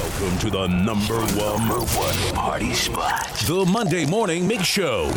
[0.00, 3.36] Welcome to the number one, number one party spot.
[3.46, 5.08] The Monday Morning Mix Show.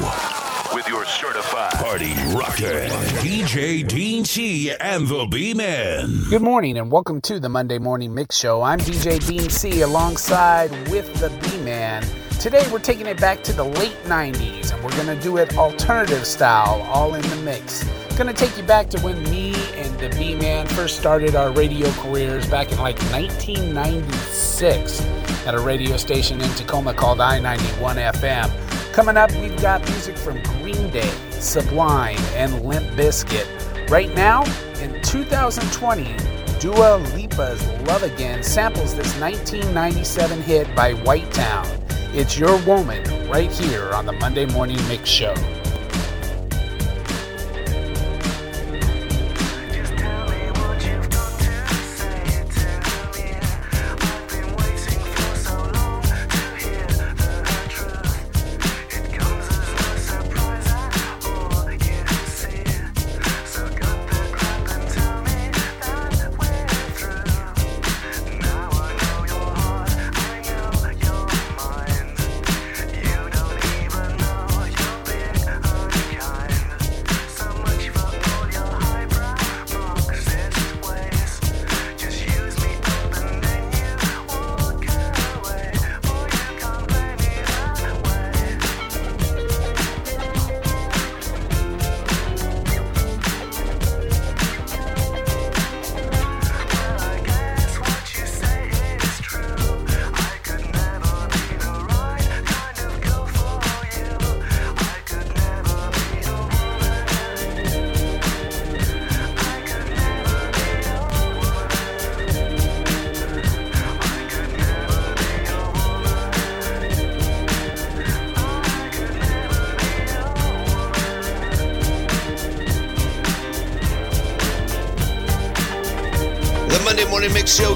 [0.73, 2.87] With your certified party rocker,
[3.23, 6.23] DJ Dean C and the B Man.
[6.29, 8.61] Good morning and welcome to the Monday Morning Mix Show.
[8.61, 12.05] I'm DJ Dean C alongside with the B Man.
[12.41, 15.57] Today we're taking it back to the late 90s and we're going to do it
[15.57, 17.85] alternative style, all in the mix.
[18.17, 19.52] Going to take you back to when me
[20.03, 25.01] the B Man first started our radio careers back in like 1996
[25.47, 28.51] at a radio station in Tacoma called I 91 FM.
[28.91, 33.47] Coming up, we've got music from Green Day, Sublime, and Limp Bizkit.
[33.89, 34.43] Right now,
[34.81, 36.17] in 2020,
[36.59, 41.65] Dua Lipa's Love Again samples this 1997 hit by White Town.
[42.13, 45.33] It's Your Woman right here on the Monday Morning Mix Show.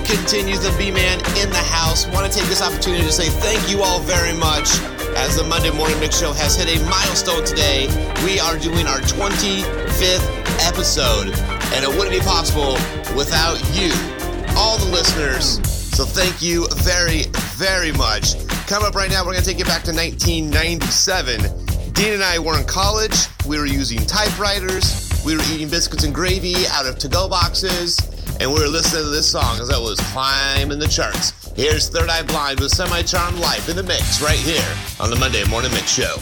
[0.08, 0.62] Continues.
[0.62, 2.08] The B Man in the house.
[2.08, 4.80] Want to take this opportunity to say thank you all very much.
[5.20, 7.88] As the Monday Morning Mix Show has hit a milestone today,
[8.24, 10.24] we are doing our 25th
[10.64, 11.36] episode,
[11.74, 12.74] and it wouldn't be possible
[13.18, 13.92] without you,
[14.56, 15.60] all the listeners.
[15.68, 17.24] So thank you very,
[17.58, 18.38] very much.
[18.68, 21.42] Coming up right now, we're going to take you back to 1997.
[21.94, 23.28] Dean and I were in college.
[23.46, 25.04] We were using typewriters.
[25.26, 27.98] We were eating biscuits and gravy out of to-go boxes
[28.40, 31.34] and we were listening to this song as I was climbing the charts.
[31.56, 35.16] Here's Third Eye Blind with Semi Charmed Life in the Mix right here on the
[35.16, 36.18] Monday Morning Mix Show.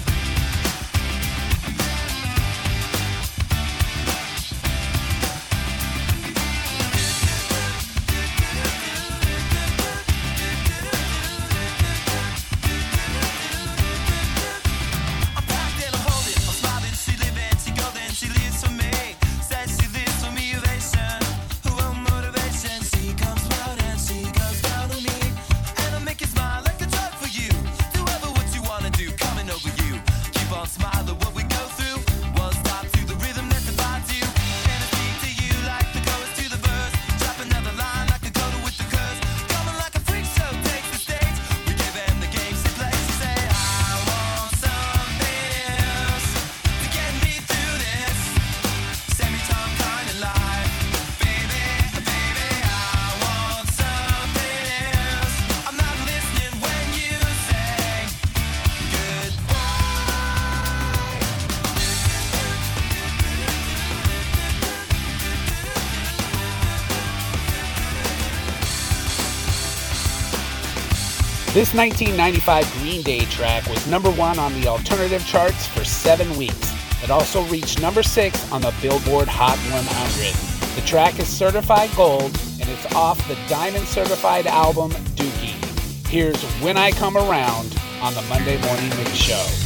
[71.76, 76.74] 1995 Green Day track was number one on the alternative charts for seven weeks.
[77.04, 80.82] It also reached number six on the Billboard Hot 100.
[80.82, 82.32] The track is certified gold
[82.62, 86.08] and it's off the Diamond Certified album Dookie.
[86.08, 89.65] Here's When I Come Around on the Monday Morning Mix Show.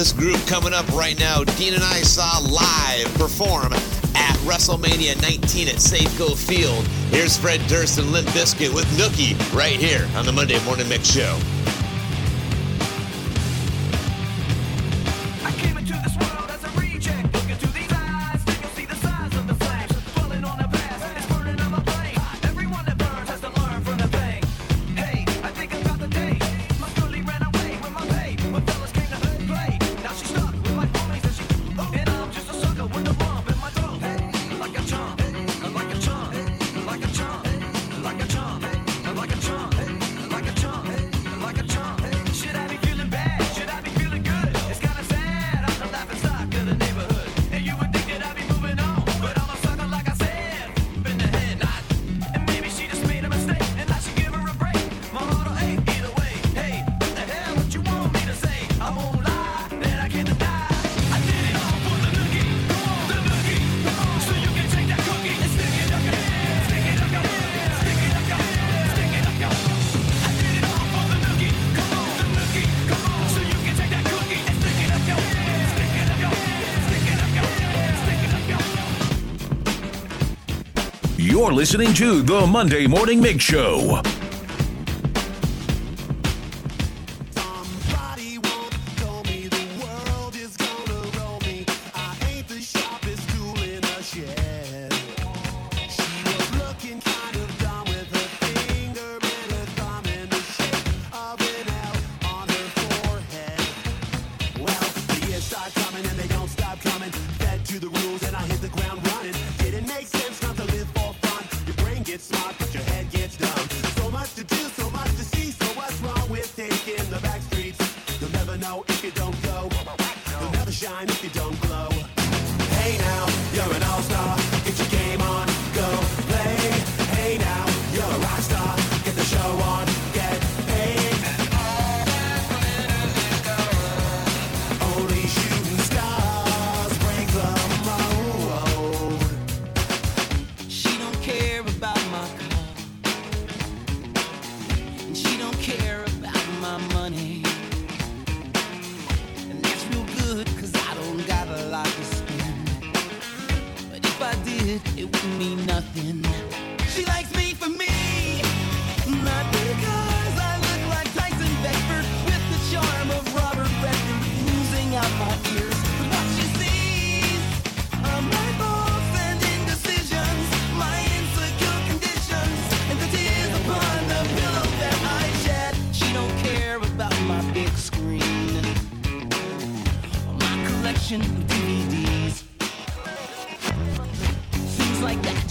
[0.00, 3.74] This group coming up right now, Dean and I saw live perform
[4.14, 6.86] at WrestleMania 19 at Safeco Field.
[7.10, 11.06] Here's Fred Durst and Limp Bizkit with Nookie right here on the Monday Morning Mix
[11.06, 11.38] Show.
[81.50, 84.00] You're listening to The Monday Morning Mix Show.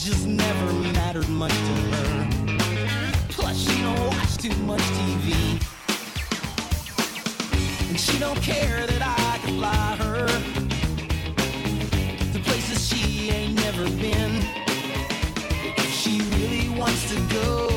[0.09, 2.29] just never mattered much to her.
[3.29, 5.61] Plus, she don't watch too much TV.
[7.89, 10.25] And she don't care that I can fly her
[12.33, 14.41] to places she ain't never been.
[15.77, 17.68] If she really wants to go.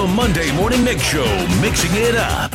[0.00, 1.26] The Monday Morning Mix Show,
[1.60, 2.49] mixing it up.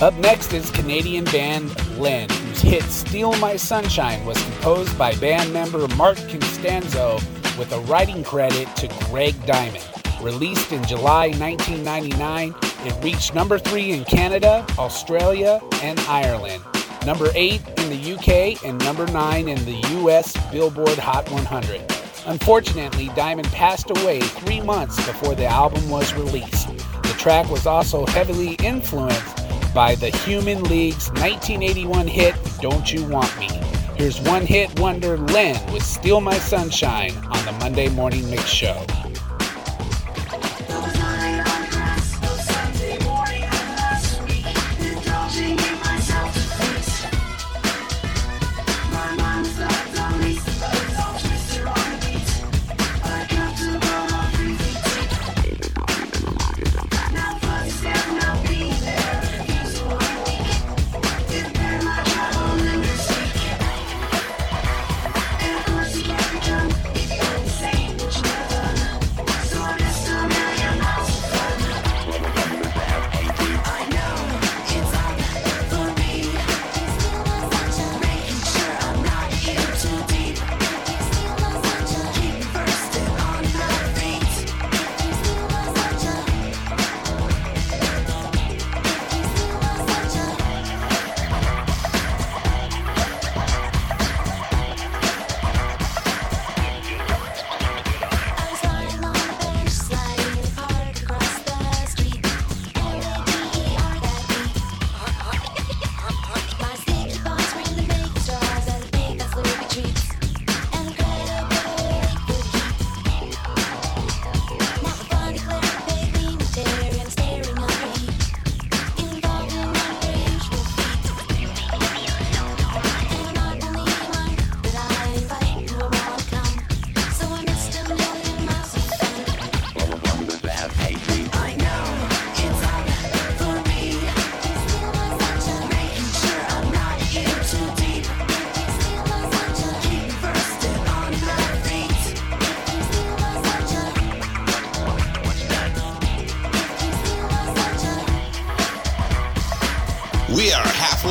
[0.00, 5.52] Up next is Canadian band Len, whose hit Steal My Sunshine was composed by band
[5.52, 7.16] member Mark Constanzo
[7.58, 9.86] with a writing credit to Greg Diamond.
[10.22, 12.54] Released in July 1999,
[12.86, 16.64] it reached number three in Canada, Australia, and Ireland,
[17.04, 21.82] number eight in the UK, and number nine in the US Billboard Hot 100.
[22.24, 26.68] Unfortunately, Diamond passed away three months before the album was released.
[27.02, 29.39] The track was also heavily influenced
[29.74, 33.48] by the Human League's 1981 hit Don't You Want Me.
[33.96, 38.84] Here's one hit wonder Len with Steal My Sunshine on the Monday Morning Mix Show.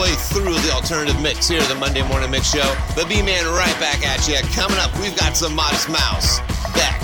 [0.08, 2.76] Through the alternative mix here, the Monday Morning Mix Show.
[2.96, 4.38] The B Man right back at you.
[4.56, 6.40] Coming up, we've got some Modest Mouse,
[6.74, 7.02] Beck,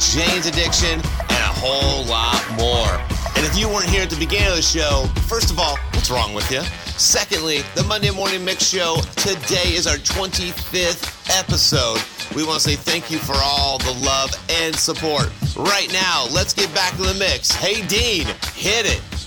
[0.00, 2.88] Jane's Addiction, and a whole lot more.
[3.36, 6.10] And if you weren't here at the beginning of the show, first of all, what's
[6.10, 6.62] wrong with you?
[6.96, 12.00] Secondly, the Monday Morning Mix Show today is our 25th episode.
[12.34, 15.30] We want to say thank you for all the love and support.
[15.54, 17.50] Right now, let's get back to the mix.
[17.50, 19.17] Hey, Dean, hit it.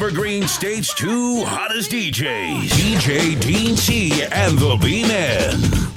[0.00, 5.87] Evergreen State's two hottest DJs, DJ Dean C and the B Man.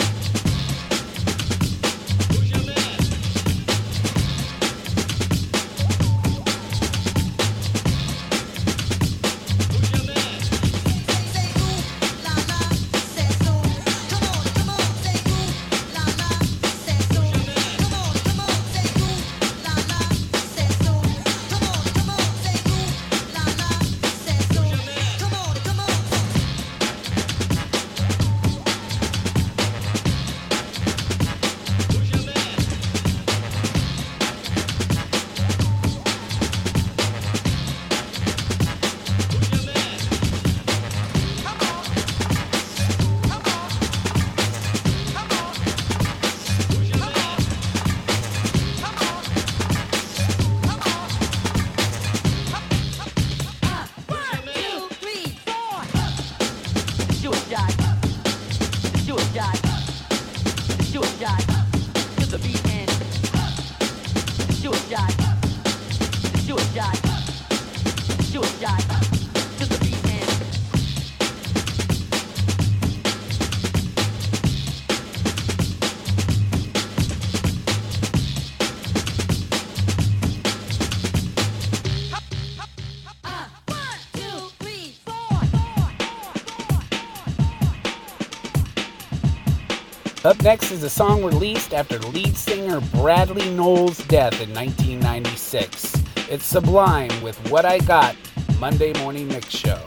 [90.23, 95.95] Up next is a song released after lead singer Bradley Nowell's death in 1996.
[96.29, 98.15] It's Sublime with What I Got,
[98.59, 99.81] Monday Morning Mix Show.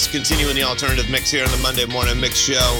[0.00, 2.78] Mouse continuing the alternative mix here on the Monday Morning Mix Show.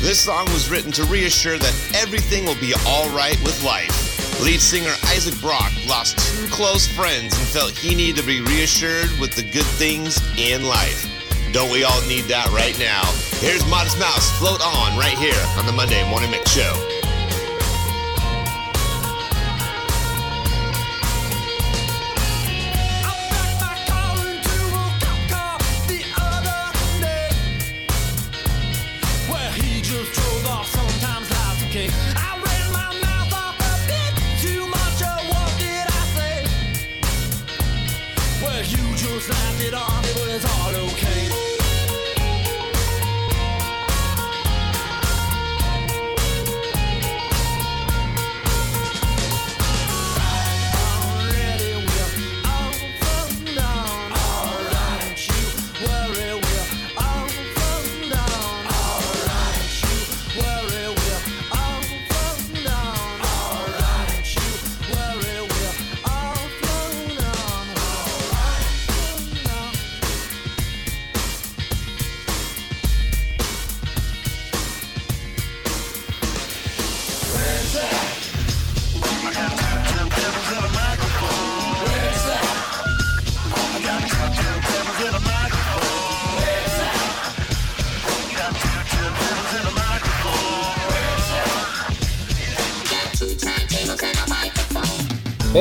[0.00, 4.40] This song was written to reassure that everything will be alright with life.
[4.40, 9.10] Lead singer Isaac Brock lost two close friends and felt he needed to be reassured
[9.20, 11.04] with the good things in life.
[11.52, 13.02] Don't we all need that right now?
[13.44, 16.91] Here's Modest Mouse, Float On, right here on the Monday Morning Mix Show.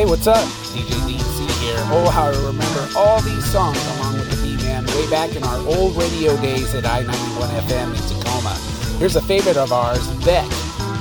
[0.02, 0.44] Hey, what's up?
[0.74, 1.78] DJ DC here.
[1.94, 5.60] Oh, how I remember all these songs along with the B-Man way back in our
[5.78, 8.58] old radio days at I-91 FM in Tacoma.
[8.98, 10.50] Here's a favorite of ours, Beck.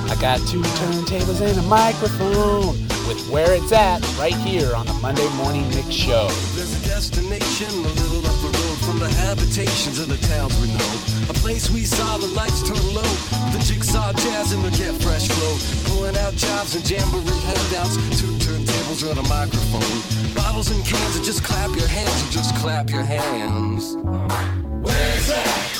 [0.05, 2.77] I got two turntables and a microphone
[3.09, 6.27] with Where It's At right here on the Monday Morning Mix Show.
[6.53, 10.67] There's a destination a little up the road from the habitations of the towns we
[10.77, 10.93] know.
[11.27, 13.11] A place we saw the lights turn low,
[13.49, 15.57] the jigsaw jazz and the get fresh flow.
[15.89, 18.40] Pulling out jobs and jamboree handouts, two
[18.91, 20.33] turntables and a microphone.
[20.33, 23.95] Bottles and cans and just clap your hands and just clap your hands.
[24.81, 25.70] Where's that?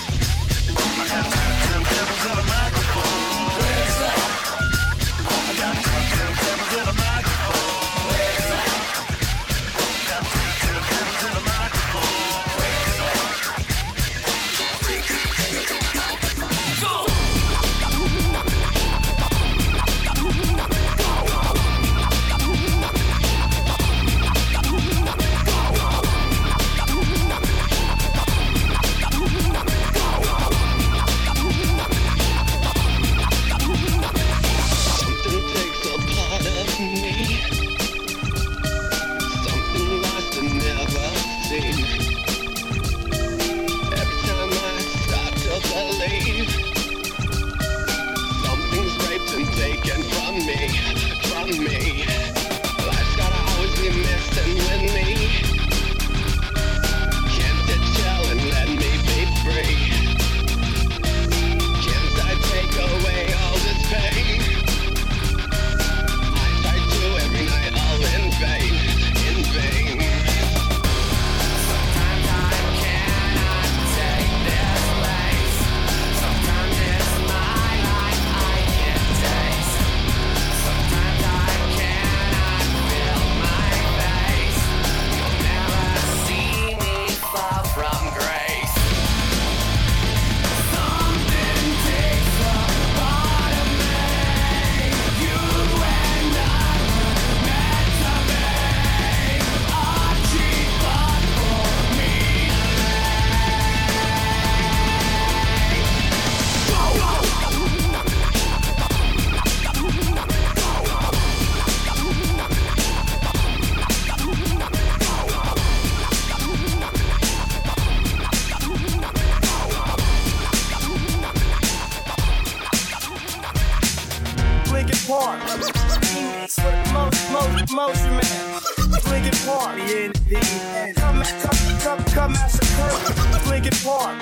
[125.07, 128.61] With most, most, motion man.
[129.09, 129.75] Linkin Park.
[129.79, 130.95] BNB.
[130.95, 133.49] Come, come, come, come massacre.
[133.49, 134.15] Linkin Park.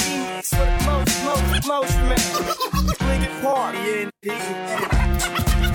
[0.00, 2.18] Remix with most, most, motion man.
[3.06, 3.74] Linkin Park.
[3.74, 4.26] BNB.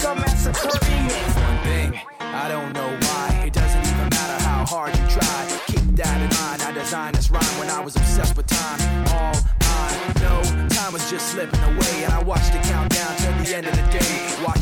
[0.01, 0.69] Come massacre.
[0.69, 1.35] Remix.
[1.45, 2.01] one thing.
[2.19, 3.43] I don't know why.
[3.45, 5.59] It doesn't even matter how hard you try.
[5.67, 6.63] Keep that in mind.
[6.63, 8.79] I designed this rhyme when I was obsessed with time.
[9.13, 13.33] All I know, time was just slipping away, and I watched it count down till
[13.33, 13.90] the end of the day.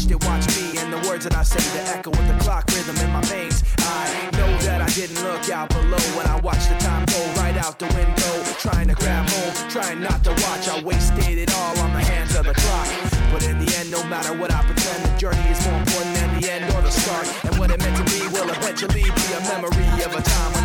[0.10, 2.98] It watch me, and the words that I say, the echo with the clock rhythm
[2.98, 3.62] in my veins.
[3.78, 7.56] I know that I didn't look out below when I watched the time go right
[7.56, 8.34] out the window.
[8.58, 10.68] Trying to grab hold, trying not to watch.
[10.68, 12.90] I wasted it all on the hands of the clock.
[13.32, 16.42] But in the end, no matter what I pretend, the journey is more important than
[16.42, 17.30] the end or the start.
[17.46, 20.59] And what it meant to be will eventually be a memory of a time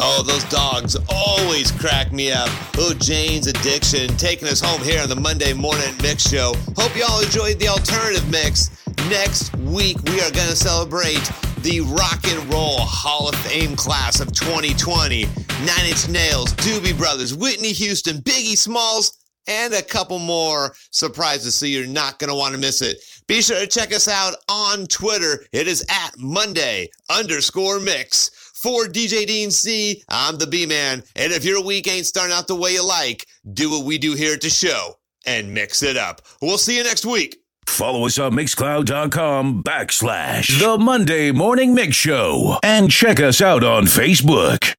[0.00, 2.48] Oh, those dogs always crack me up.
[2.76, 6.54] Oh, Jane's Addiction taking us home here on the Monday Morning Mix Show.
[6.76, 8.70] Hope you all enjoyed the alternative mix.
[9.10, 11.28] Next week, we are going to celebrate
[11.62, 15.24] the Rock and Roll Hall of Fame class of 2020.
[15.24, 21.66] Nine Inch Nails, Doobie Brothers, Whitney Houston, Biggie Smalls, and a couple more surprises, so
[21.66, 22.98] you're not going to want to miss it.
[23.26, 25.44] Be sure to check us out on Twitter.
[25.52, 28.30] It is at Monday underscore mix.
[28.62, 31.04] For DJ Dean C, I'm the B Man.
[31.14, 34.14] And if your week ain't starting out the way you like, do what we do
[34.14, 34.94] here at the show
[35.24, 36.22] and mix it up.
[36.42, 37.38] We'll see you next week.
[37.68, 42.58] Follow us on Mixcloud.com backslash The Monday Morning Mix Show.
[42.64, 44.74] And check us out on Facebook.